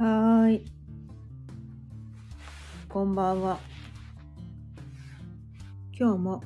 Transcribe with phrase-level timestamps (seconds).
[0.00, 0.62] はい。
[2.88, 3.58] こんばんは。
[5.92, 6.42] 今日も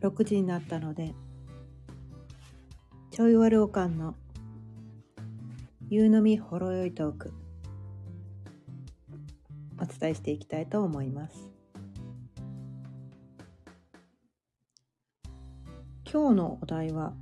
[0.00, 1.14] 6時になったので、
[3.12, 4.16] ちょいわるおかんの
[5.88, 7.32] 夕飲みほろ酔いトーク、
[9.80, 11.52] お伝えしていきたいと思います。
[16.12, 17.12] 今日のお題は、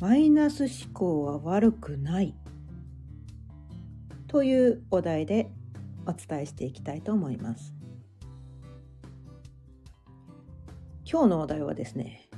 [0.00, 2.34] マイナス思考は悪くない
[4.28, 5.50] というお題で
[6.06, 7.74] お伝えしていきたいと思います。
[11.04, 12.30] 今日のお題はですね、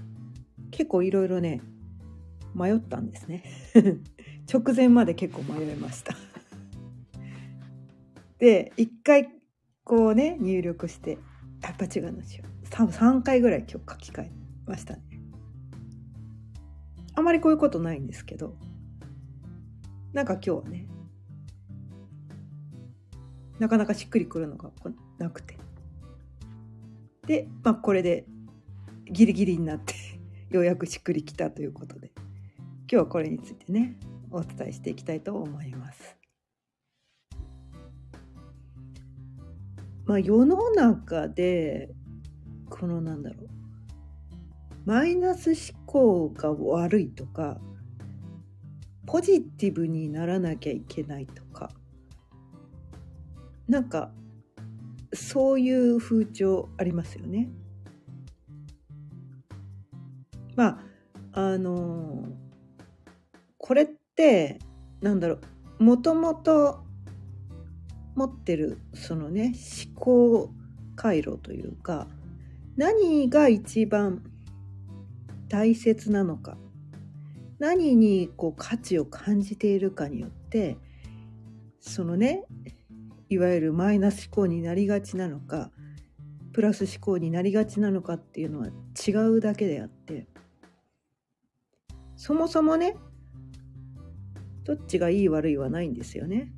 [0.72, 1.60] 結構いろいろね、
[2.52, 3.44] 迷ったんですね。
[4.52, 6.16] 直前まで結構迷いました。
[8.40, 9.28] で、一回
[9.84, 11.16] こうね、入力して、
[11.62, 12.44] やっぱ違うんですよ。
[12.70, 14.32] 多分3回ぐらい今日書き換え
[14.66, 15.11] ましたね。
[17.14, 18.56] あまりこういうことないんですけど、
[20.12, 20.86] なんか今日はね、
[23.58, 24.70] なかなかしっくりくるのが
[25.18, 25.56] なくて。
[27.26, 28.26] で、まあこれで
[29.10, 29.94] ギリギリになって
[30.50, 33.96] ようやくしっくりきたということで、今日はこれについてね、
[34.30, 36.16] お伝えしていきたいと思います。
[40.06, 41.94] まあ世の中で、
[42.68, 43.48] このなんだろう、
[44.84, 47.58] マイナス思考が悪いとか
[49.06, 51.70] ポジティブにならなきゃいけないとか
[53.68, 54.10] なんか
[55.12, 57.50] そういう風潮ありますよね。
[60.56, 60.80] ま
[61.32, 62.24] ああの
[63.58, 64.58] これって
[65.00, 65.38] なんだろ
[65.78, 66.84] うもともと
[68.14, 69.54] 持ってるそのね
[69.86, 70.50] 思考
[70.96, 72.06] 回路というか
[72.76, 74.22] 何が一番
[75.52, 76.56] 大切なのか
[77.58, 80.78] 何にこう価値を感じているかによって
[81.78, 82.46] そのね
[83.28, 85.70] いわゆるマイナス思考になりがちなのか
[86.54, 88.68] プラス思考になりがちなのかっていうのは
[89.06, 90.26] 違うだけであって
[92.16, 92.96] そもそもね
[94.64, 96.50] どっちがいい悪いはないんですよね。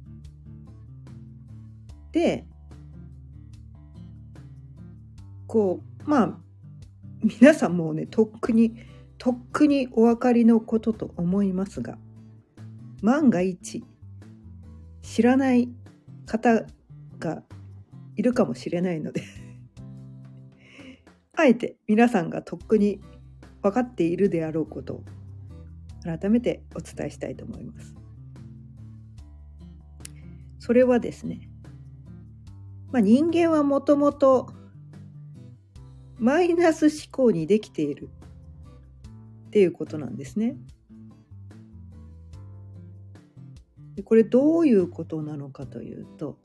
[2.12, 2.46] で
[5.48, 6.43] こうまあ
[7.24, 8.76] 皆さんもうねとっくに
[9.16, 11.96] とっくにお分かりのことと思いますが
[13.02, 13.82] 万が一
[15.00, 15.70] 知らない
[16.26, 16.66] 方
[17.18, 17.42] が
[18.16, 19.22] いるかもしれないので
[21.36, 23.00] あえて皆さんがとっくに
[23.62, 25.04] 分かっているであろうことを
[26.02, 27.94] 改めてお伝えしたいと思います。
[30.58, 31.48] それはですね、
[32.92, 34.50] まあ、人間はもともと
[36.18, 38.08] マイナス思考にできている。
[39.46, 40.56] っていうことなんですね。
[43.94, 46.36] でこれどういうことなのかというと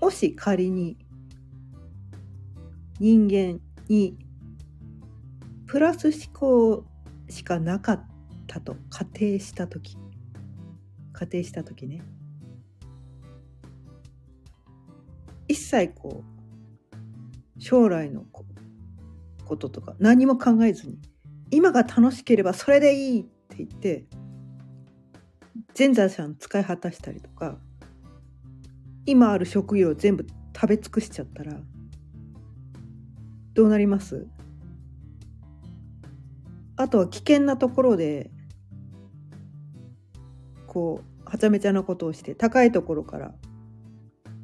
[0.00, 0.96] もし仮に
[2.98, 4.16] 人間に
[5.66, 6.86] プラス思考
[7.28, 8.06] しかなかっ
[8.46, 9.98] たと仮定した時。
[11.12, 12.00] 仮定した時ね。
[15.58, 18.24] 切こう将来の
[19.44, 20.98] こととか何も考えずに
[21.50, 24.04] 今が楽しければそれでいいって言って
[25.74, 27.58] 全財産使い果たしたりとか
[29.06, 31.54] 今ある職業を全部食べ尽くしちゃったら
[33.54, 34.26] どうなります？
[36.76, 38.30] あとは危険なところで
[40.66, 43.34] こうはちゃめちゃなことをして高いところから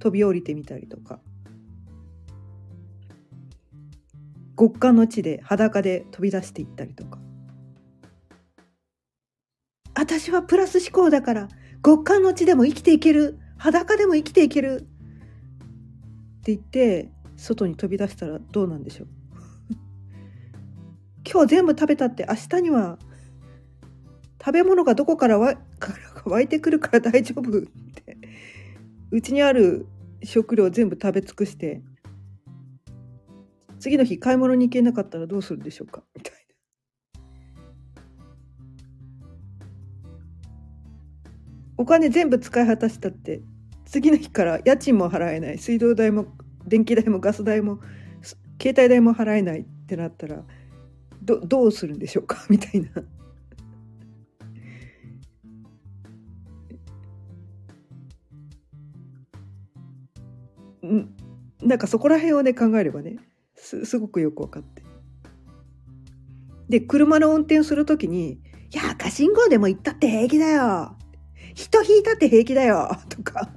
[0.05, 1.19] 飛び降りてみたりとか。
[4.59, 7.19] 極寒の地で裸で飛び出していったりとか。
[9.95, 11.49] 私はプラス思考だから
[11.83, 13.39] 極寒の地でも生きていける。
[13.57, 14.87] 裸でも生きていける。
[16.41, 19.09] って言って外に飛び出したらどうなんでしょう。
[21.27, 22.99] 今日全部食べたって明日には
[24.39, 28.19] 食べ物がどこからわ から湧いてくるから大丈夫って。
[29.11, 29.87] うちにある
[30.25, 31.83] 食料全部食べ尽くして
[33.79, 36.03] 次の日買い物に行けなかったらどうするでしょうか？
[36.17, 36.39] みたいな。
[41.77, 43.43] お金全部使い果たしたって
[43.85, 46.27] 次の日から家賃も払えない水道代も
[46.67, 47.81] 電気代もガス代も
[48.63, 50.45] 携帯代も払えないってなったら
[51.23, 52.45] どどうするんでしょうか？
[52.49, 52.89] みたいな。
[61.63, 63.17] なんかそこら辺をね考えればね
[63.57, 64.83] すごくよく分かって
[66.67, 68.39] で、車の運転するときに、い
[68.73, 70.97] や、赤信号でも行ったって平気だよ。
[71.55, 72.91] 人引いたって平気だよ。
[73.11, 73.53] とか。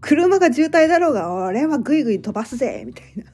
[0.00, 3.24] 車が渋滞だろうが、俺はぐいぐい飛ばすぜみたいな。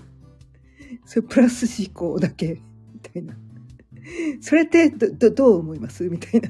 [1.05, 2.63] それプラス思考だけ。
[2.95, 3.37] みたいな。
[4.41, 6.05] それってど、ど、う思います？
[6.05, 6.49] みたいな。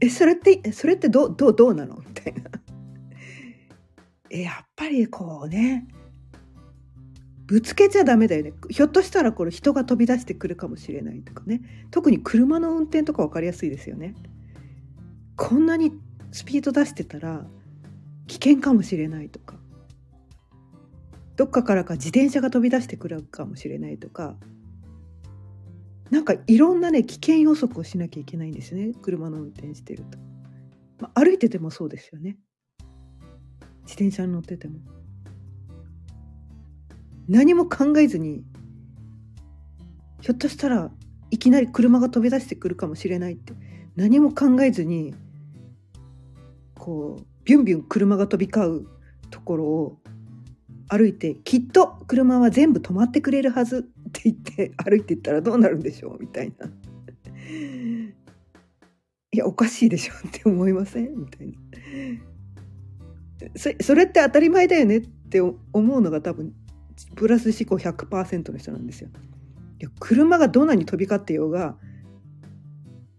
[0.00, 1.96] え、それって、それってど、どう、どうなの？
[1.96, 2.42] みたいな。
[4.42, 5.86] やっぱりこうね、
[7.46, 8.52] ぶつけちゃダメだよね。
[8.70, 11.60] ひょっとしたらこれ人が飛び出してくるかもしれないとかね。
[11.90, 14.14] 特に車の運転とか分かりやすいですよね。
[15.36, 15.92] こんなに
[16.32, 17.46] スピード出してたら
[18.26, 19.56] 危険かもしれないとか。
[21.36, 24.36] どっかからか自転車が飛び出してくるかもしれないとか。
[26.10, 30.18] なんかいろんなね危険予測をしなきゃいけないんですね車の運転してると、
[31.00, 32.36] まあ、歩いててもそうですよね
[33.84, 34.80] 自転車に乗ってても
[37.28, 38.44] 何も考えずに
[40.20, 40.90] ひょっとしたら
[41.30, 43.54] いきなり車が飛び出してくるかもしれないって
[43.96, 45.14] 何も考えずに
[46.78, 48.86] こうビュンビュン車が飛び交う
[49.30, 49.98] ところを
[50.88, 56.18] 歩いてきっと車は全部止まってくれるはずって言って歩いていったらどうなるんでしょう？
[56.20, 56.66] みたいな。
[59.32, 61.16] いやおかしいでしょって思いません？
[61.16, 61.54] みたいな。
[63.56, 66.52] それって当たり前だよねって思うのが多分
[67.16, 69.08] プラス思考100%の人なんですよ。
[69.80, 71.76] いや車がどんなに飛び交ってようが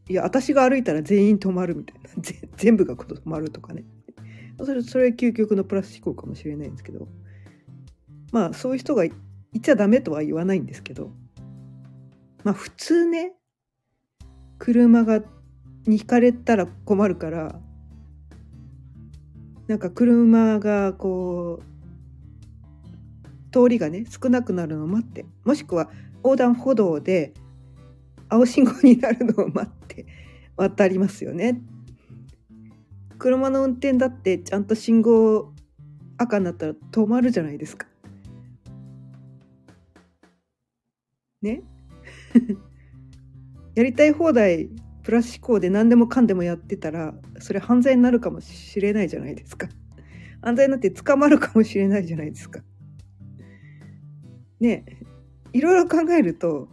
[0.08, 2.10] いや私が歩いたら全員止まるみたいな。
[2.58, 3.86] 全部が止まるとかね。
[4.64, 7.08] それそれ究極のプラス思考かもしれないんですけど。
[8.32, 9.12] まあそういう人がい
[9.62, 11.12] ちゃダメとは言わないんですけど。
[12.44, 13.34] まあ普通ね
[14.60, 15.22] 車が
[15.86, 17.60] にひかれたら困るから
[19.68, 21.76] なんか車がこう
[23.52, 27.34] 通りがね少なくなるのを待ってもしくは横断歩道で
[28.30, 30.06] 青信号になるのを待って
[30.58, 31.62] 渡りますよね。
[33.18, 35.54] 車の運転だってちゃんと信号
[36.18, 37.88] 赤になったら止まるじゃないですか。
[41.42, 41.62] ね
[43.76, 44.70] やりたい放題
[45.06, 49.70] プラス思考で何でもかんでもやってたらそれ犯罪になるかもしれないじゃないですか。
[50.42, 52.62] 犯罪になって捕まるかもしれないじゃないですか。
[54.60, 54.84] ね
[55.54, 56.68] いろいろ考えると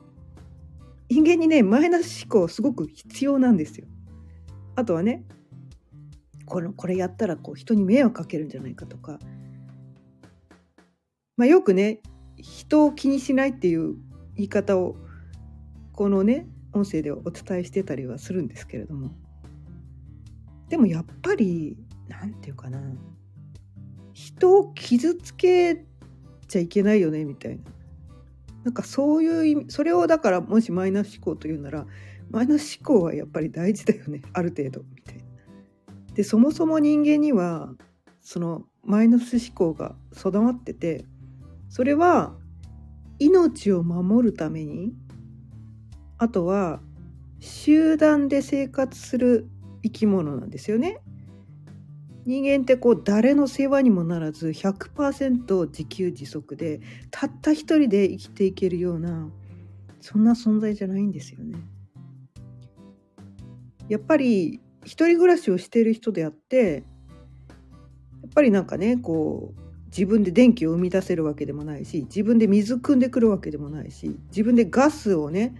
[1.11, 3.87] 人間にねマイナス思考すごく必要なんですよ。
[4.77, 5.27] あとはね
[6.47, 9.19] このこれやったらこう人に迷惑かけるんじゃないかとか、
[11.37, 12.01] まあ、よくね
[12.39, 13.97] 人を気にしないっていう
[14.37, 14.97] 言い方を
[15.93, 19.11] このね音声でお伝えしてたりはするんですけれども。
[20.69, 21.77] でもやっぱり
[22.09, 22.81] 何て言うかな。
[24.13, 25.85] 人を傷つけ
[26.49, 27.63] ちゃいけないよねみたいな。
[28.65, 31.87] なんかそういう意味それをだからもしマイナス思考というなら
[32.31, 35.23] マイナス思考はやっぱり大事だよねある程度みたいな。
[36.15, 37.75] でそもそも人間には
[38.21, 41.05] そのマイナス思考が備わってて
[41.69, 42.37] それは
[43.19, 44.93] 命を守るために
[46.23, 46.79] あとは
[47.41, 49.49] 集団で生活する
[49.83, 51.01] 生き物なんですよね。
[52.25, 56.81] 人間ってこう誰の世話にもならず100%自給自足で
[57.11, 59.29] たった一人で生きていけるような
[60.01, 61.59] そんな存在じゃないんですよね。
[63.89, 66.85] やっぱり一人暮らしをしている人であって
[68.23, 75.57] やっぱりなんかねこう自分で電気を生み出せるわけでもないし自分で水汲んでくるわけでもないし自分でガスをね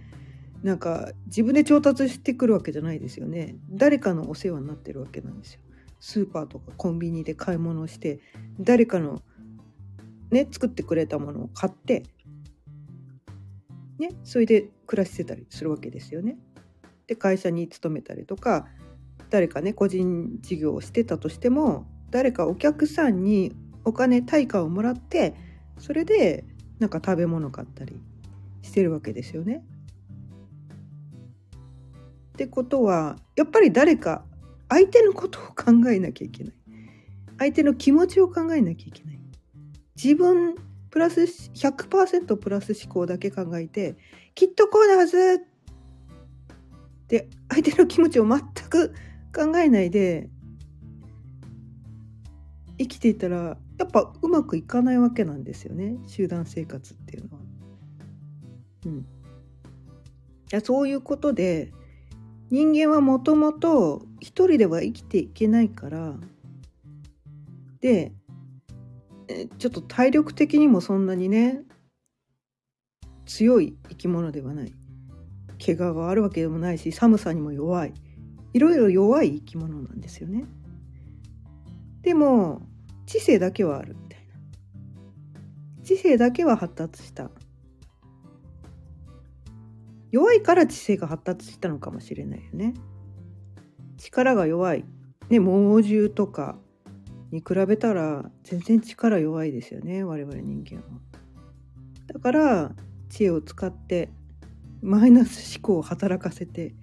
[0.63, 5.59] なんか自分で調達してくるわけじゃないですよね誰かのお世話になってるわけなんですよ。
[5.99, 8.19] スーパーとかコンビニで買い物をして
[8.59, 9.21] 誰かの
[10.31, 12.03] ね作ってくれたものを買って
[13.99, 16.37] ねそれで暮らしてたりするわけですよね。
[17.07, 18.67] で会社に勤めたりとか
[19.29, 23.53] 誰かね個人事業をしてたとしても誰かお客さんに
[23.85, 25.35] お金対価をもらって
[25.77, 26.45] それで
[26.79, 27.99] なんか食べ物買ったり
[28.61, 29.63] してるわけですよね。
[32.33, 34.23] ってことはやっぱり誰か
[34.69, 36.53] 相手のことを考えなきゃいけない。
[37.37, 39.19] 相手の気持ちを考えなきゃいけない。
[39.95, 40.55] 自分
[40.89, 43.95] プラス100%プラス思考だけ考えて
[44.35, 45.45] きっとこうだはず
[47.07, 48.93] で相手の気持ちを全く
[49.35, 50.29] 考えないで
[52.77, 57.43] 生きていたらやっぱうまくいかないわけなんですよね集団生活っていうのは。
[58.85, 59.03] うん、い
[60.51, 61.71] やそういうことで
[62.53, 66.13] 人間はもともと一人では生きていけないから
[67.81, 68.11] で
[69.57, 71.63] ちょっと体力的にもそんなにね
[73.25, 74.73] 強い生き物ではない。
[75.65, 77.93] 怪我があるわけでもないし寒さにも弱い。
[78.53, 80.45] いろいろ弱い生き物なんですよね。
[82.03, 82.61] でも
[83.07, 85.83] 知性だけはあるみたいな。
[85.83, 87.31] 知性だけは発達した。
[90.13, 92.75] 弱いから知性が発達したのかもしれないよね。
[93.97, 94.85] 力が弱い。
[95.29, 96.59] ね猛獣とか
[97.31, 100.03] に比べたら全然力弱いですよね。
[100.03, 100.83] 我々人間は。
[102.05, 102.75] だから
[103.09, 104.11] 知恵を使って
[104.83, 106.75] マイナス思考を働かせて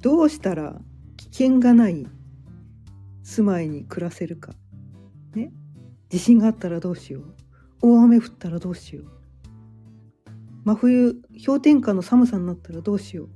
[0.00, 0.80] どうしたら
[1.18, 2.04] 危険がない
[3.22, 4.54] 住まいに暮らせるか。
[5.36, 5.52] ね。
[6.08, 7.34] 地震があったらどうしよう。
[7.80, 9.21] 大雨降ったらどうしよう。
[10.64, 11.14] 真冬
[11.44, 13.28] 氷点下の寒さになったらどうしよう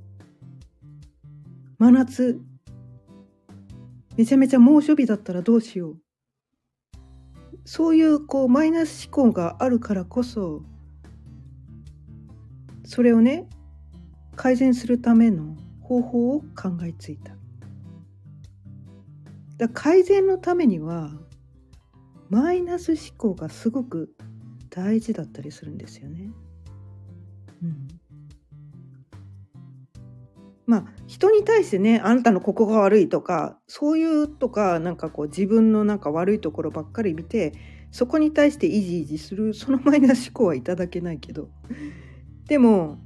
[1.77, 2.39] 真夏
[4.15, 5.97] めちゃめちゃ猛暑日だったらどうしよう
[7.65, 10.63] そういうこうマイナス思考があるからこそ
[12.85, 13.47] それをね
[14.35, 17.35] 改善するための方法を考えついた。
[19.57, 21.11] だ改善のためには
[22.29, 24.15] マイナス思考がすごく
[24.69, 26.31] 大事だったりするんですよね。
[27.63, 27.87] うん、
[30.65, 37.53] まあ人に対してねあんたのここが悪いとかそういうとかなんかこう自分のなんか悪いところばっかり見て
[37.91, 41.49] そこに対してイジイジするそのマイナス思考はいただけないけど。
[42.47, 42.97] でも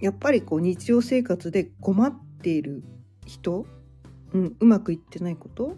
[0.00, 2.82] やっぱりこう日常生活で困っている
[3.26, 3.66] 人、
[4.32, 5.76] うん、うまくいってないこと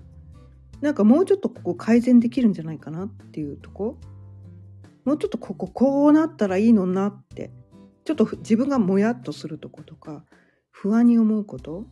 [0.80, 3.96] なんかもうちょっとここ改善できるんじゃないかなっていうとこ。
[5.04, 7.50] もうちょっとこここうなったらいいのなって
[8.04, 10.24] ちょっと自分がもやっとするとことか
[10.70, 11.84] 不安に思うこと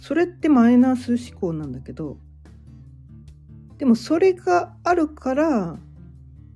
[0.00, 2.18] それってマイナス思考なんだけど
[3.78, 5.78] でもそれがあるから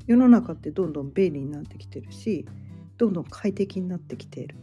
[0.07, 2.47] 世の中ってどんどん便利になってきてるし
[2.99, 4.57] どんどん快適になってきている。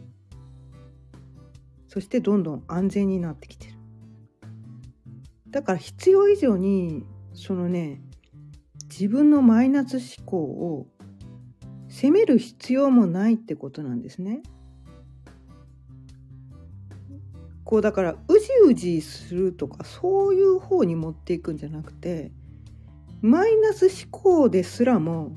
[1.88, 3.74] そしてどんどん安全になってきてる。
[5.50, 8.00] だから必要以上にそのね
[8.90, 10.88] 自分のマイナス思考を
[11.88, 14.42] 責める必要もないってことなんですね。
[17.64, 22.32] こうだからうじうじするとかそういう方に持っていくんじゃなくて
[23.22, 25.30] マイナス思考ですらも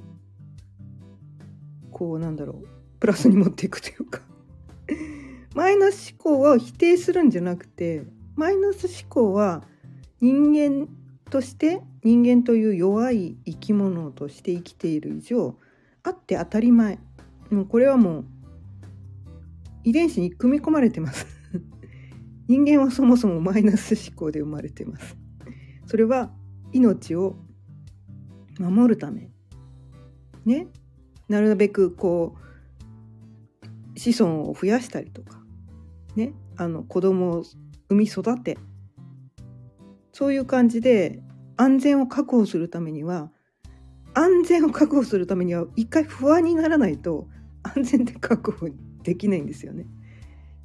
[1.92, 2.68] こうなんだろう
[3.00, 4.22] プラスに持っていくというか
[5.54, 8.04] マイナス思考は否定するんじゃなくて
[8.36, 9.64] マイナス思考は
[10.20, 10.88] 人間
[11.34, 15.56] として人間という弱い生き物として生きている以上
[16.04, 17.00] あって当たり前。
[17.50, 18.26] もうこれはもう
[19.84, 21.26] 遺伝子に組み込まれてます。
[22.48, 25.18] 人間はそもそもマイナス思考で生まれてます。
[25.88, 26.32] それは
[26.72, 27.36] 命を
[28.60, 29.32] 守るため。
[30.46, 30.68] ね。
[31.30, 32.36] なるべくこ
[33.96, 35.44] う子孫を増やしたりとか。
[36.16, 36.36] ね。
[36.58, 37.44] あの子供を
[37.90, 38.60] 産み育て
[40.14, 41.22] そういう感じで
[41.58, 43.32] 安全を確保するためには
[44.14, 47.28] 安全を確保するためには一回不安にならないと
[47.64, 48.70] 安全で確保
[49.04, 49.86] できないんですよね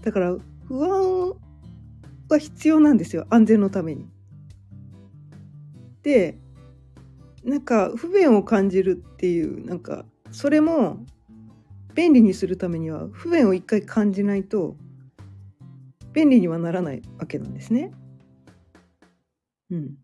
[0.03, 0.37] だから
[0.67, 1.33] 不安
[2.29, 4.07] は必要なんですよ安全のために。
[6.03, 6.39] で
[7.43, 11.05] なんか不便を感じるっていうなんかそれも
[11.95, 14.77] 便利にするためには不便を一回感じないと
[16.13, 17.91] 便利にはならないわけなんですね。
[19.71, 19.95] うん。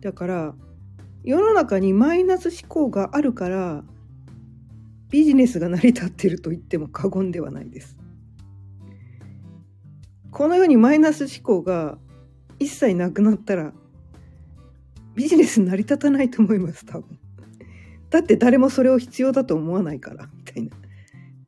[0.00, 0.54] だから
[1.22, 3.84] 世の中にマイナス思考があるから
[5.10, 7.96] ビジネスが成り立ってると言っても過言ではないです。
[10.30, 11.98] このようにマイナス思考が
[12.58, 13.72] 一切なくなったら
[15.14, 17.18] ビジネス成り立たないと思います多分。
[18.08, 20.76] だって誰もそれを必要だと思わないからみたいな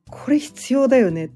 [0.09, 1.31] これ必要だよね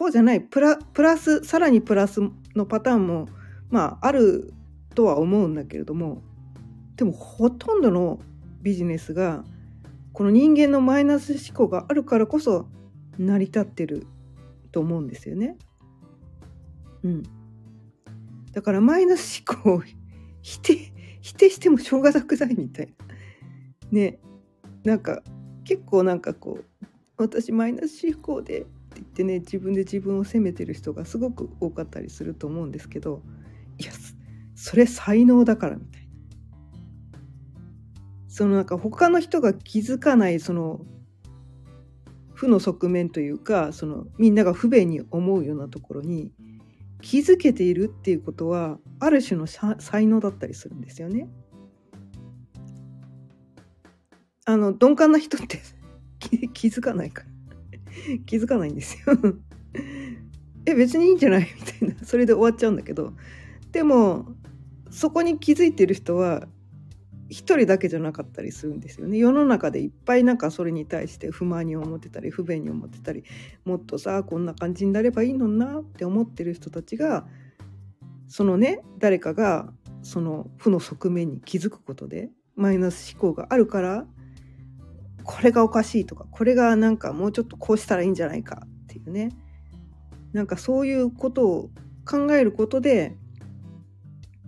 [0.00, 2.22] そうじゃないプラプラスさらにプラス
[2.56, 3.28] のパターンも
[3.68, 4.54] まあある
[4.94, 6.22] とは思うんだけれども
[6.96, 8.18] でもほとんどの
[8.62, 9.44] ビジネスが
[10.14, 12.66] この人間のマイナス思考があるからこそ
[13.18, 14.06] 成り立ってる
[14.72, 15.58] と思うんですよね。
[17.02, 17.22] うん。
[18.52, 19.82] だからマイナス思考を
[20.40, 22.92] 否定否定してもしょうがなくないみたいな。
[23.90, 24.18] ね
[24.82, 25.22] なんか
[25.64, 26.84] 結構なんかこう
[27.18, 28.64] 私マイナス思考で
[28.96, 33.22] 言ってね自分で自分を責めてる人がすごく多かったりすると思うんですけど
[33.78, 33.92] いや
[34.54, 36.10] それ才能だからみたいな。
[38.28, 40.80] そのなんか他の人が気づかないその
[42.32, 46.32] 負の側面というかそのみんなが不便に思うようなところに
[47.02, 51.28] 気づけているっていうことはある種の才能だったりするんですよね。
[54.46, 55.60] あの鈍感な人って
[56.54, 57.28] 気づかないから
[58.26, 59.16] 気づかないんですよ。
[60.66, 61.48] え別にいいんじゃない？
[61.56, 61.94] みたいな。
[62.04, 63.12] それで終わっちゃうんだけど。
[63.72, 64.34] でも
[64.90, 66.48] そこに気づいてる人は
[67.28, 69.16] 一人だけじゃなかったりするんですよね。
[69.16, 73.22] 世の中でいっぱいなんかそれに対して不満に思ってたり不便に思ってたり
[73.64, 77.26] もっとさこんな感じになればいいのになって思ってる人たちが
[78.26, 84.06] そのね誰かがその負の側面に気づくことでマイナス思考があるから
[85.24, 89.30] これがおかしいとかこれがなんかもうちょっとこうしたらいいんじゃないかっていうね。
[90.32, 91.70] なんかそういうことを
[92.08, 93.16] 考えることで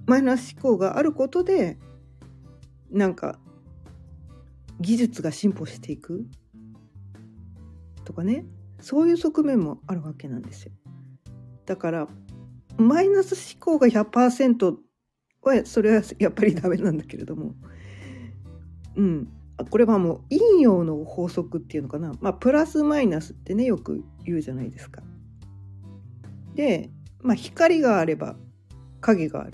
[0.07, 1.79] マイナス思考があることで
[2.91, 3.39] なんか
[4.81, 6.27] 技術が進歩していく
[8.05, 8.45] とかね。
[8.81, 10.73] そういう側面もあるわけなんですよ。
[11.67, 12.09] だから
[12.77, 14.77] マイナス思考が100%
[15.43, 17.55] はそれはやっぱりダメなんだけれども。
[18.97, 19.29] うん。
[19.71, 25.03] これはもう陰陽の法則っていうのかなまあプラスマイナスってねよく言うじゃないですか。
[26.55, 26.91] で、
[27.21, 28.37] まあ、光があれば
[29.01, 29.53] 影がある。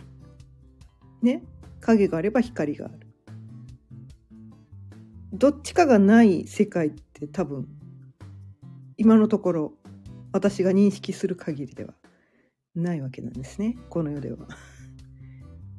[1.23, 1.43] ね？
[1.81, 3.07] 影があれば光がある。
[5.33, 7.69] どっちかがない世界って多分
[8.97, 9.73] 今のところ
[10.33, 11.95] 私が認識する限りでは
[12.75, 14.39] ないわけなんですねこの世では。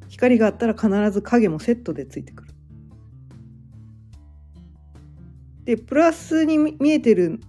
[0.08, 2.54] 光があったら必ず影もセットでついてくる。
[5.70, 7.40] でプラスに見えてる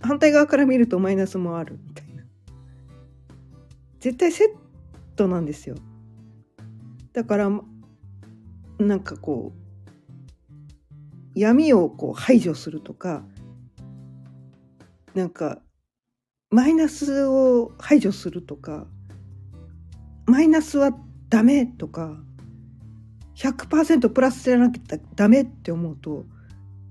[0.00, 2.24] 反対側から見るとマイナスもあるみたいな。
[4.00, 4.48] 絶対セッ
[5.14, 5.76] トなんですよ。
[7.12, 7.48] だから
[8.80, 10.58] なんかこう
[11.36, 13.22] 闇をこう排除するとか
[15.14, 15.60] なんか
[16.50, 18.88] マイナスを排除するとか
[20.26, 20.90] マイナスは
[21.28, 22.16] ダメとか
[23.36, 26.26] 100%プラスじゃなきゃダメって思うと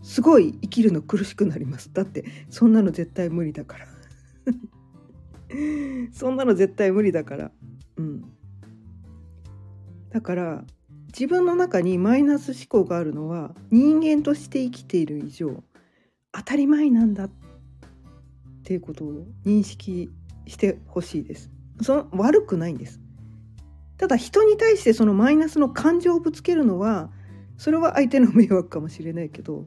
[0.06, 1.92] すごい生きるの苦しくなります。
[1.92, 3.88] だってそんなの絶対無理だから。
[6.14, 7.52] そんなの絶対無理だから。
[7.98, 8.24] うん。
[10.12, 10.64] だから
[11.08, 15.64] 自分の中にマイナス思考があるのは人間として生きている以上
[16.32, 17.24] 当たり前なんだ。
[17.24, 17.30] っ
[18.64, 20.12] ていうことを認識
[20.46, 21.50] してほしいです。
[21.82, 23.02] その悪くないんです。
[23.98, 27.10] ただ人に対してそのマイナスの感情をぶつけるのは
[27.58, 29.66] それは相手の迷惑かもしれないけど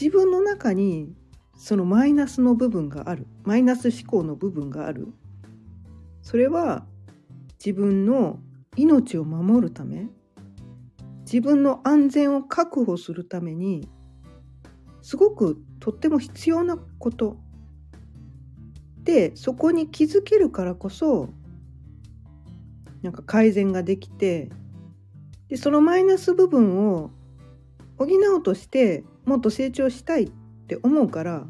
[0.00, 1.12] 自分の中に
[1.56, 3.26] そのマイナスの部分がある。
[3.42, 5.08] マイナス思考の部分がある。
[6.22, 6.86] それは
[7.58, 8.38] 自分の
[8.76, 10.06] 命を守るため。
[11.22, 13.88] 自分の安全を確保するために
[15.02, 17.36] すごくとっても必要なこと。
[19.02, 21.30] でそこに気づけるからこそ
[23.02, 24.50] なんか改善ができて
[25.48, 27.10] でそのマイナス部分を
[27.96, 30.30] 補おうとしてもっと成長したいっ
[30.66, 31.46] て思うから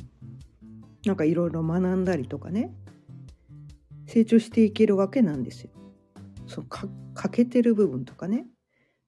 [1.06, 2.72] なんかいろいろ学んだりとかね
[4.06, 5.70] 成長していけるわけなんですよ。
[6.48, 8.46] そうか欠けてる部分とかね。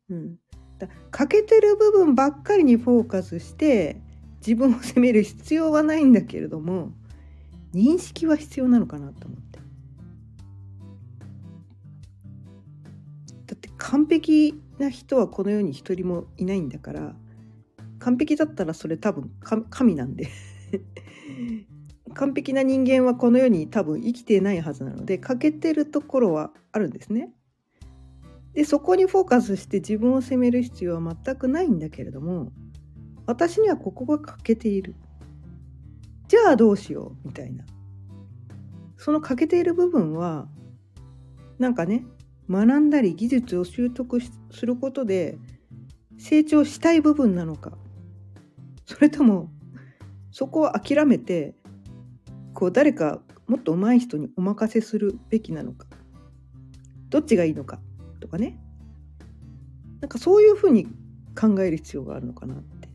[0.09, 0.37] うん、
[0.79, 4.01] だ欠けてる部分ばっかりにフォーカスして
[4.47, 6.93] 自分を責める必要はないんだけれども
[7.75, 9.59] 認識は必要なのかなと思って。
[13.47, 17.17] だって完璧な人はこの世に一人もいないんだから
[18.01, 19.31] 完璧だったらそれ多分
[19.71, 20.29] 神なんで。
[22.13, 27.33] 完璧な人間はこの世に多分生きてないはずなので欠けてるところはあるんですね。
[28.53, 32.51] でそこにフォーカスして自分を責める必要は全くないんだけれども
[33.27, 34.97] 私にはここが欠けている。
[36.27, 37.65] じゃあどうしようみたいな。
[38.97, 40.49] その欠けている部分は
[41.59, 42.05] なんかね
[42.51, 45.39] 学んだり技術を習得することで
[46.19, 47.79] 成長したい部分なのか
[48.91, 49.53] それとも
[50.33, 51.55] そこを諦めて
[52.55, 55.87] こう誰かもっと上手い人にお任せするべきなのか
[57.09, 57.79] どっちがいいのか
[58.19, 58.59] とかね。
[60.01, 60.89] なんかそういうふうに
[61.41, 62.89] 考える必要があるのかなって。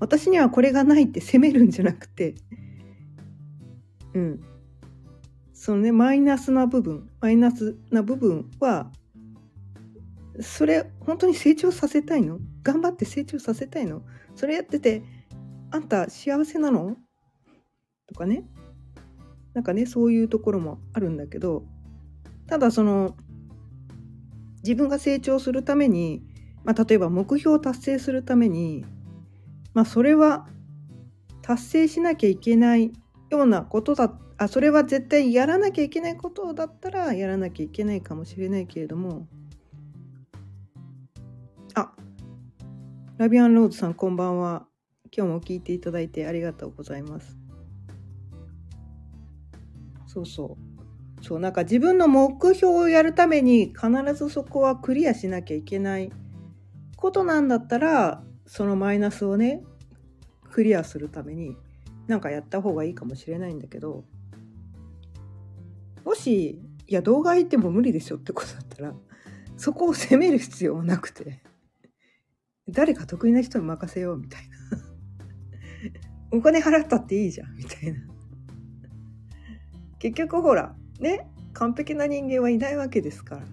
[0.00, 2.34] 私にはこれがないって責めるんじゃなくて
[4.14, 4.40] うん。
[5.52, 8.90] そのねマイナスな部分マイナスな部分は
[10.40, 12.40] それ本当に成長させたいの？
[12.64, 14.02] 頑張って成長させたいの？
[14.36, 15.02] それやってて
[15.72, 16.96] あんた幸せなの？
[18.06, 18.44] とかね。
[19.54, 21.64] なんかねそういうところもあるんだけど
[22.46, 23.16] ただその
[24.62, 26.22] 自分が成長するために、
[26.62, 28.84] まあ、例えば目標を達成するために、
[29.72, 30.46] まあ、それは
[31.40, 32.92] 達成しなきゃいけない
[33.30, 39.26] ようなことだあそれは絶対やらなきゃいけないことだったらやらなきゃいけないかもしれないけれども
[41.74, 41.92] あ
[43.18, 44.66] ラビアンローズさんこんばんは。
[45.10, 47.38] 今日も聞いていただいてありがとうございます。
[50.06, 50.58] そうそ
[51.22, 51.24] う。
[51.24, 56.12] そうなんか自分の目標をやるために必ずそこはクリアしなきゃいけない
[56.96, 59.62] ことなんだったらそのマイナスをね
[60.50, 61.56] クリアするために
[62.08, 64.04] なんかやった方がいいかもしれないんだけど
[66.04, 68.94] もしいや動画行っても無理でしょってことだったら
[69.56, 71.45] そこを責める必要はなくて。
[72.68, 74.56] 誰か得意な人に任せようみたいな。
[76.36, 78.00] お金払ったっていいじゃんみたいな。
[79.98, 83.46] 結局ほらね完璧な人間はいないわけですから。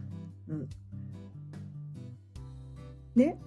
[0.50, 0.70] うん。
[3.16, 3.40] ね。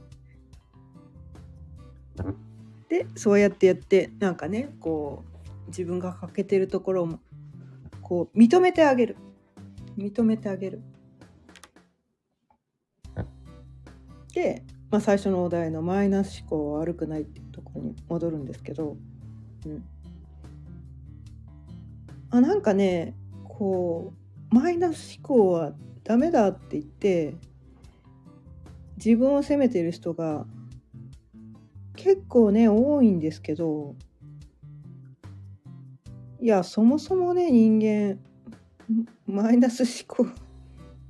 [2.88, 5.24] でそうやってやってなんかねこ
[5.66, 7.20] う自分が欠けてるところを
[8.00, 9.16] こう認めてあげる。
[9.96, 10.82] 認めてあげる。
[14.32, 14.62] で、
[14.96, 18.96] まあ、最初のお題のマイナス思考は悪くないっていうところに戻るんですけど、
[19.66, 19.84] うん、
[22.30, 24.14] あなんかねこ
[24.50, 27.34] うマイナス思考はダメだって言って
[28.96, 30.46] 自分を責めてる人が
[31.94, 33.96] 結構ね多いんですけど
[36.40, 38.18] いやそもそもね人間
[39.26, 40.26] マイナス思考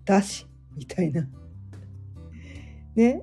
[0.04, 0.44] だし
[0.74, 1.28] みたいな。
[2.96, 3.22] ね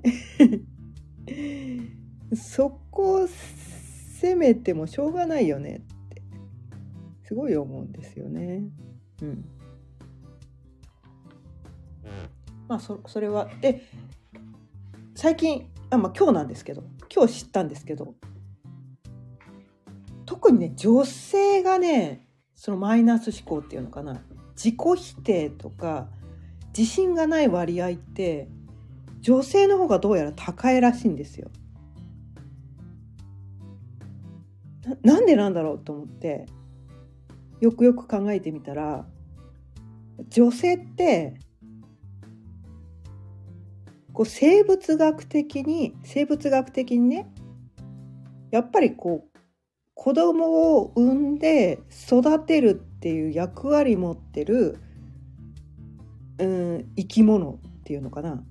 [2.35, 6.21] そこを責めてもしょうがないよねって
[7.23, 8.63] すごい思うんですよね。
[9.21, 9.45] うん。
[12.67, 13.83] まあそそれはで
[15.15, 16.83] 最近あまあ今日なんですけど
[17.13, 18.15] 今日知ったんですけど
[20.25, 24.21] 特にね女性がねそのマイナス思考っていうのかな
[24.55, 26.07] 自己否定とか
[26.75, 28.47] 自信がない割合って
[29.23, 31.49] 女性の方がどうやら高いらしいんですよ。
[35.03, 36.45] ななんでなんだろうと思って
[37.61, 39.05] よくよく考えてみたら
[40.29, 41.35] 女性って
[44.11, 47.31] こう生物学的に生物学的にね
[48.51, 49.39] やっぱりこう
[49.93, 54.79] 子供を産んで育てるっていう役割持ってる、
[56.39, 58.43] うん、生き物っていうのかな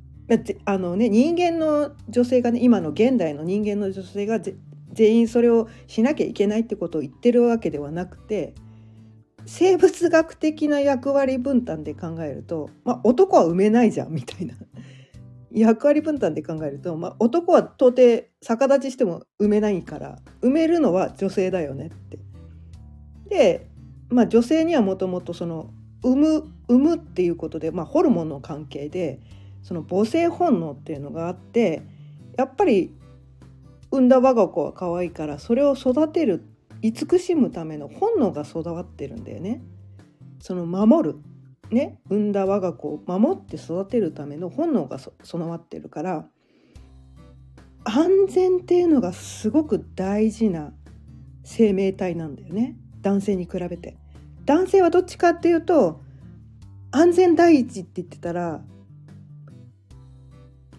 [0.65, 4.41] あのね人間の女性がね今の現代の人間の女性が
[4.93, 8.55] 全員それをしなきゃいけないってことを言ってるわけではなくて
[9.47, 14.55] 生物学的な役割分担で考えると、まあ、男は産めないじゃんみたいな
[15.51, 22.19] 役割分担で考えると、まあ、男は到底逆立ちしても産めないから産めるのは女性だよねって。
[23.29, 23.69] で、
[24.09, 25.71] まあ、女性にはもともとその
[26.03, 29.21] 産む産むっていうことで、まあ、ホルモンの関係で
[29.63, 31.83] その母性本能っていうのがあって
[32.37, 32.95] やっぱり
[33.91, 36.45] 産んだ我が子は可愛いからそれを育てる
[36.81, 39.63] 慈しむための本能が育ってるんだよね。
[40.41, 41.17] その守る
[41.71, 46.27] ね産んだ我が子を守って育てるための本能が備わってるから
[47.85, 50.73] 安全っていうのがすごく大事な
[51.45, 53.97] 生命体なんだよね男性に比べて。
[54.45, 56.01] 男性はどっちかっていうと
[56.91, 58.61] 安全第一って言ってたら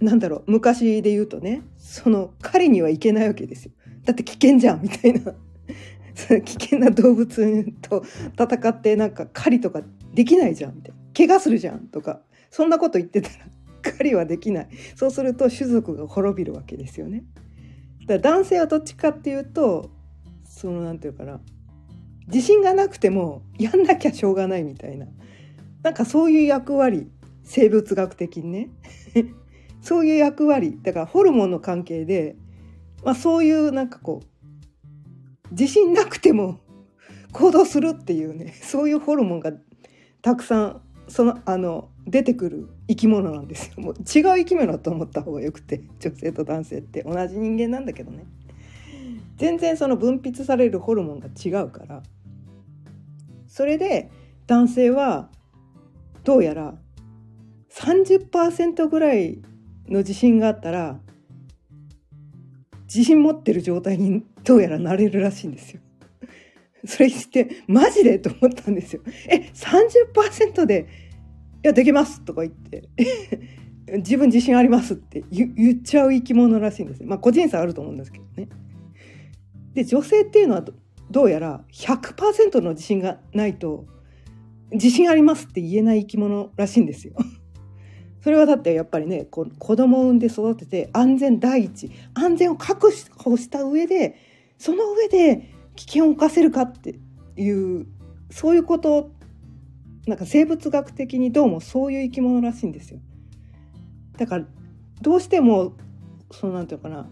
[0.04, 3.72] なんだろう昔で言うとねその狩りには行けないわけですよ。
[4.04, 5.34] だって危険じゃんみたいな。
[6.44, 8.04] 危険な動物と
[8.38, 9.82] 戦ってなんか狩りとか
[10.14, 10.98] できないじゃんみたいな。
[11.16, 12.22] 怪我するじゃんとか。
[12.52, 13.36] そんなこと言ってたら
[13.82, 14.68] 狩りはできない。
[14.96, 17.24] そうすると種族が滅びるわけですよね。
[18.02, 19.90] だから男性はどっちかっていうと
[20.44, 21.40] そのなんていうかな。
[22.28, 25.08] 自信がなくてもやんなきゃしょうがないみたいな。
[25.82, 27.10] なんかそういう役割
[27.44, 28.70] 生物学的にね。
[29.84, 32.38] そういう役割だからホルモンの関係で、
[33.04, 36.62] まあ、そういうなんかこう自信なくても
[37.34, 39.52] 行動するっていうねそういうホルモンが
[40.22, 43.84] たくさんそのあの出てくる生き物なんですよ。
[43.84, 48.26] もう違う生き物と思った方がよくて女性と男性って同じ人間なんだけどね。
[49.36, 52.04] 全然その分泌されるホルモンが違うから
[53.48, 54.12] それで
[54.48, 55.30] 男性は
[56.24, 56.76] どうやら
[57.72, 59.42] 30%ぐらい
[59.88, 61.00] の自信があったら
[62.94, 65.82] 自信持ってる状態にどうやらなれるらしいんですよ。
[66.86, 69.02] それしてマジでと思ったんですよ。
[69.30, 70.88] え30%で
[71.64, 72.90] 「いやできます」とか言って
[73.98, 78.50] 自分自信ありますって言っちゃう生き物らしいんですまあ個人差あると思うんですけどね。
[79.74, 80.66] で女性っていうのは
[81.10, 83.88] どうやら100%の自信がないと
[84.72, 87.14] 自信ありますって言えない生き物らしいんですよ。
[88.24, 94.16] それはだってやっぱりねこ子供を産んで育てて安全第一安全を確保した上で
[94.58, 96.96] その上で危険を冒せるかって
[97.36, 97.86] いう
[98.32, 99.12] そういうこと
[100.08, 103.00] なんか生物学的にどうもそういう生き物らしいんですよ。
[104.18, 104.46] だから
[105.02, 105.74] どうしても
[106.32, 107.10] そのなんていうかな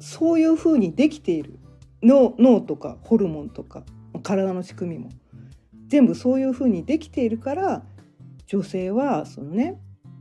[0.00, 1.58] そういうふうにできている
[2.02, 3.84] 脳脳とかホルモンとか
[4.22, 5.10] 体の仕組みも
[5.88, 7.82] 全部そういうふうにできているから
[8.46, 9.78] 女性はそのね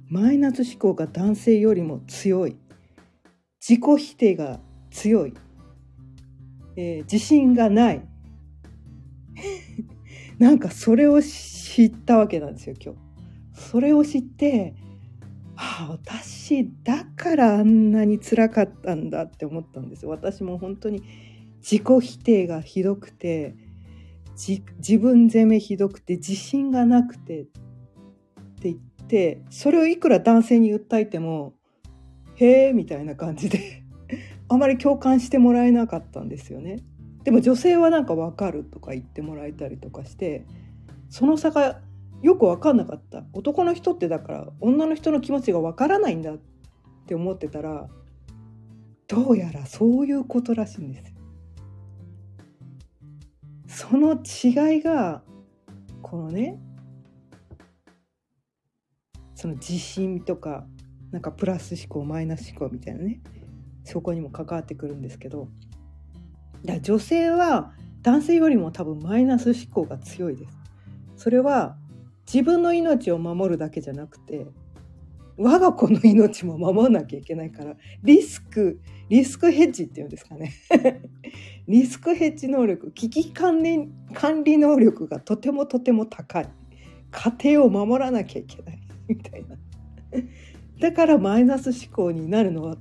[0.10, 2.58] マイナス思考が男性よりも強い
[3.68, 4.60] 自己否定が
[4.92, 5.34] 強い、
[6.76, 8.02] えー、自信がない
[10.38, 13.00] なんかそれを知ったわけなんですよ今日。
[13.60, 14.76] それを知って
[15.56, 20.06] ああ私だからあんなに辛かったんだって思ったんです。
[20.06, 21.02] 私も本当に
[21.62, 23.56] 自己否定がひどくて
[24.36, 27.52] 自分責めひどくて自信がなくてって
[28.64, 28.95] 言って
[29.50, 31.54] それをいくら男性に訴えても
[32.36, 33.84] 「へえ」みたいな感じで
[34.50, 36.80] あまり共感してもらえなかったんですよね。
[37.24, 40.46] でも女性はなんか分かるとか言ってもらえたりとかして
[41.10, 41.82] その差が
[42.22, 46.40] よく分かんなかった男の人ってだから女の人の気持ちが分からないんだっ
[47.08, 47.90] て思ってたら
[49.08, 51.04] どうやらそういうことらしいんで
[53.68, 55.24] すその違いが
[56.02, 56.60] このね
[59.46, 60.66] その自信とか
[61.12, 63.22] なんかプラス思考マイナス思考みたいなね
[63.84, 65.50] そこにも関わってくるんですけど
[66.64, 70.58] だ女性は男性よりも多分マイナス思考が強いです。
[71.16, 71.78] それは
[72.26, 74.48] 自分の命を守るだけじゃなくて
[75.38, 80.54] 我が子の命も守らなきゃいけないからリスクリスクヘッジっていうんですかね。
[81.70, 86.48] リスクヘッジ能力危機管理管理能力がとてもとても高い。
[87.12, 88.85] 家庭を守らなきゃいけない。
[89.10, 89.58] みたいな。
[90.80, 92.78] だからマイナス思考になるのは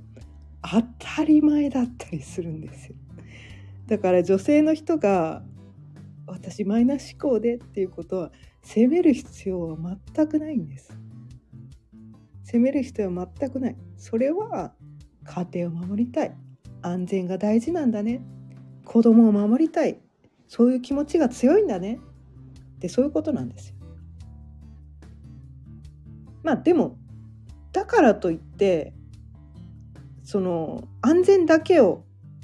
[0.61, 2.95] 当たり前だったりするんですよ。
[3.87, 5.43] だから女性の人が
[6.25, 8.31] 私マイナス思考でっていうことは
[8.63, 9.77] 責める必要は
[10.15, 10.97] 全くないんです。
[12.43, 13.75] 責める必要は全くない。
[13.97, 14.73] それは
[15.23, 16.35] 家庭を守りたい。
[16.81, 18.21] 安全が大事なんだね。
[18.85, 19.99] 子供を守りたい。
[20.47, 21.99] そういう気持ちが強いんだね。
[22.79, 23.74] でそういうことなんですよ。
[26.45, 26.99] まあでも
[27.73, 28.93] だからといって
[30.23, 32.03] その安全だけを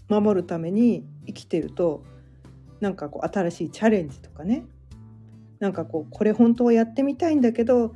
[0.10, 2.04] 守るために生きてると
[2.80, 4.66] なんかこう新しいチャレンジとかね
[5.60, 7.94] なんかこうこれ本当はやってみたいんだけど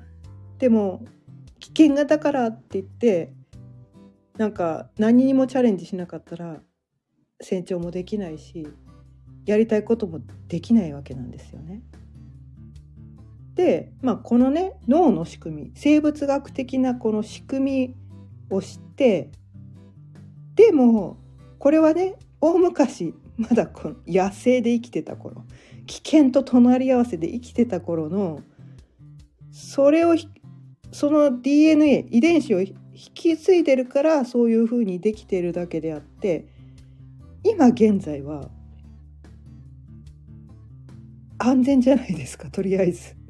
[0.60, 1.04] でも
[1.60, 3.34] 危険がだからって言って
[4.38, 6.62] なんか何にもチャレンジしなかったら
[7.42, 8.68] 成長もできないし
[9.48, 11.82] やりたいこともできないわけなんですよね。
[13.56, 17.96] で、まあ、このね脳の仕組み生物学的なこの仕組み
[18.50, 19.32] を知って
[20.56, 21.18] でも
[21.58, 25.46] これはね大昔まだこの野生で生きてた頃
[25.88, 28.42] 危険と隣り合わせで生きてた頃の
[29.52, 30.16] それを
[30.92, 32.76] その DNA 遺伝子を引
[33.14, 36.48] き継いでるからそういうふうにできてるだけであって
[37.44, 38.50] 今現在は
[41.38, 43.25] 安全じゃないですかとりあえず。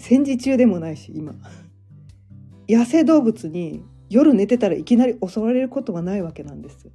[0.00, 1.34] 戦時中でもないし今。
[2.68, 6.88] 野生動物に夜寝てたらいきなり襲われることがないわけなんです。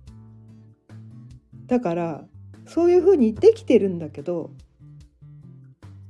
[1.67, 2.25] だから
[2.65, 4.51] そういうふうにできてるんだけど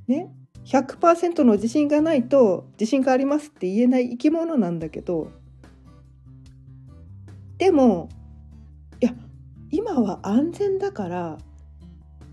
[0.08, 0.34] ね
[0.65, 5.31] 100%の自信がないと自信がありますって言えない生き物なんだけど
[7.58, 8.10] でも
[9.01, 9.13] いや
[9.69, 11.38] 今は安全だから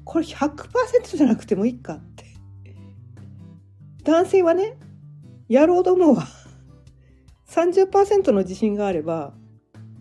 [0.04, 1.94] これ100%じゃなくてもいいか。
[1.94, 2.11] っ
[4.04, 4.76] 男性はね
[5.48, 6.26] やろうと思うわ。
[7.48, 9.34] 30%の自信があれば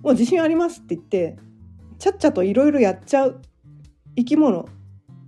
[0.01, 1.37] もう自信ありますって言って
[1.99, 3.41] ちゃっちゃといろいろやっちゃう
[4.15, 4.67] 生き物。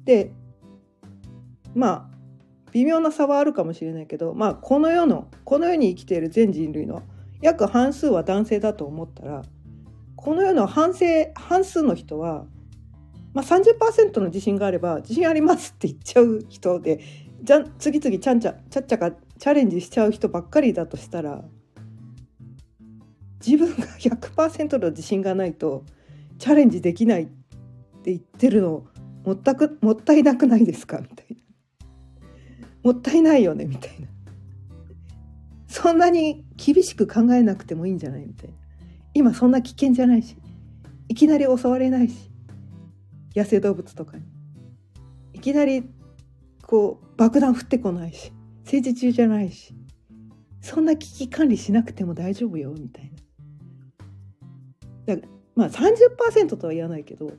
[0.06, 0.32] で
[1.74, 2.14] まあ
[2.72, 7.04] 微妙な差はあるかもしれないけどまあこの世のこの世に生きている全人類の
[7.42, 9.44] 約半数は男性だと思ったら
[10.16, 11.06] この世の半数
[11.36, 12.46] 半数の人は、
[13.34, 17.02] まあ、30%の自信があれば自信ありますって言っちゃう人で
[17.44, 21.44] じゃ次々ちゃんちゃちゃっちゃかチャレンジしちゃう人ばっかりだとしたら
[23.46, 25.84] 自分が100%の自信がないと
[26.40, 28.86] チャレンジできないって言ってるの
[29.26, 31.00] もったくもったいなくないですか？
[31.00, 31.38] みたいな。
[32.84, 33.66] もったいないよね？
[33.66, 34.08] みたいな。
[35.68, 38.26] そんなに厳しく考えなくてもいいんじゃない？
[38.26, 38.56] みたいな。
[39.14, 40.36] 今そんな危険じゃないし
[41.08, 42.32] いきなり襲われないし
[43.36, 44.24] 野生動物とかに。
[45.34, 45.90] いきなり
[46.74, 48.34] こう爆弾降ってこないし
[48.64, 49.76] 政治中じゃないし
[50.60, 53.12] そんな危機管理しなくても大丈夫よみたい
[55.06, 55.16] な。
[55.16, 57.32] だからまあ30%とは言わないけど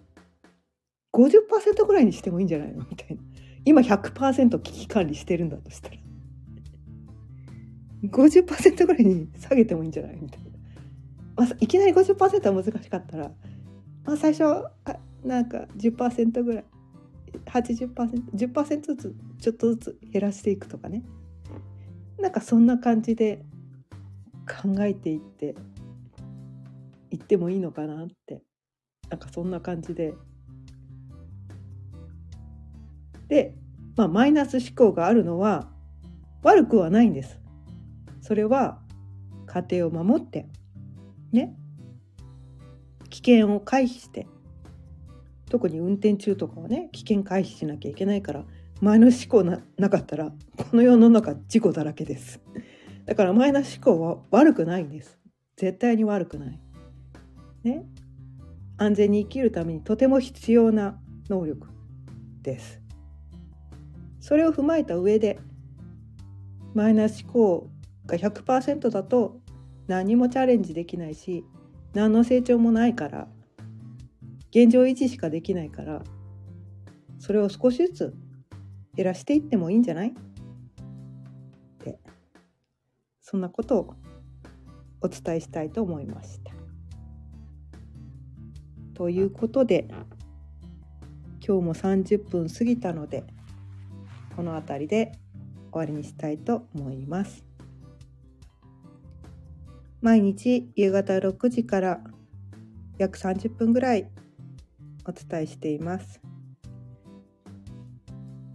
[1.12, 2.84] 50%ぐらいにしてもいいんじゃないの？
[2.88, 3.22] みたいな。
[3.64, 5.96] 今100%危機管理してるんだとしたら。
[8.04, 10.16] 50%ぐらいに下げてもいいんじゃない？
[10.16, 10.50] みたいな、
[11.34, 13.32] まあ、いきなり50%は難しかったら、
[14.04, 14.68] まあ、最初あ
[15.24, 16.64] なんか10%ぐらい。
[17.46, 21.02] 80%10% ずつちょっとずつ減らしていくとかね。
[22.18, 23.44] なんかそんな感じで
[24.62, 25.54] 考えていって
[27.10, 28.42] いってもいいのかなって。
[29.10, 30.14] なんかそんな感じで。
[33.28, 33.54] で、
[33.96, 35.70] まあ、マイナス思考があるのは
[36.42, 37.40] 悪くはないんです。
[38.20, 38.80] それは
[39.46, 40.46] 家庭を守って
[41.32, 41.54] ね。
[43.10, 44.26] 危険を回避して
[45.54, 48.42] 特に運転中とかはね危険回避しなきゃいけないから
[48.80, 52.40] マイナス思考ななかったらこの世の中事故だらけです。
[53.06, 55.20] だからマイナス思考は悪くないんです。
[55.56, 56.60] 絶対に悪くない。
[57.62, 57.86] ね。
[58.78, 60.98] 安全に生きるためにとても必要な
[61.30, 61.68] 能力
[62.42, 62.80] です。
[64.18, 65.38] それを踏まえた上で
[66.74, 67.70] マイナス思考
[68.06, 69.38] が100%だと
[69.86, 71.44] 何もチャレンジできないし
[71.92, 73.28] 何の成長もないから
[74.54, 76.00] 現状維持しかできないから
[77.18, 78.14] それを少しずつ
[78.96, 80.10] 減らしていってもいいんじゃない？
[80.10, 80.12] っ
[81.82, 81.98] て
[83.20, 83.94] そんなことを
[85.00, 86.52] お伝えしたいと思いました。
[88.94, 89.88] ということで
[91.44, 93.24] 今日も30分過ぎたので
[94.36, 95.18] この辺りで
[95.72, 97.44] 終わりにしたいと思います。
[100.00, 102.00] 毎日夕方6時から
[102.98, 104.08] 約30分ぐらい
[105.06, 106.20] お伝えしています。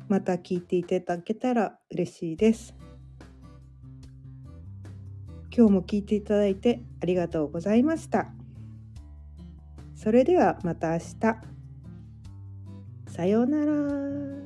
[0.08, 2.74] また聞いていただけたら嬉しいです。
[5.56, 8.28] 今日も聞いていただいてありがとうございました。
[9.96, 11.50] それではまた明日。
[13.08, 14.38] さようなら。